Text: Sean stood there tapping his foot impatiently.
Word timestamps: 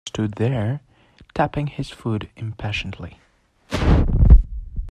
Sean 0.07 0.13
stood 0.13 0.31
there 0.39 0.81
tapping 1.35 1.67
his 1.67 1.91
foot 1.91 2.27
impatiently. 2.35 3.19